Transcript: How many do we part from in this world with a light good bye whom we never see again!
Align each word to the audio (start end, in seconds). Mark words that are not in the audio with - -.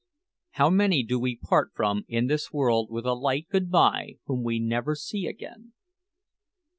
How 0.53 0.71
many 0.71 1.03
do 1.03 1.19
we 1.19 1.35
part 1.35 1.73
from 1.75 2.05
in 2.07 2.25
this 2.25 2.51
world 2.51 2.89
with 2.89 3.05
a 3.05 3.13
light 3.13 3.45
good 3.51 3.69
bye 3.69 4.15
whom 4.25 4.41
we 4.41 4.57
never 4.59 4.95
see 4.95 5.27
again! 5.27 5.73